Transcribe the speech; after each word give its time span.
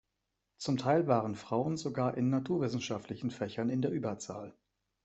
Zum 0.57 0.77
Teil 0.77 1.05
waren 1.05 1.35
Frauen 1.35 1.77
sogar 1.77 2.17
in 2.17 2.31
naturwissenschaftlichen 2.31 3.29
Fächern 3.29 3.69
in 3.69 3.83
der 3.83 3.91
Überzahl. 3.91 4.51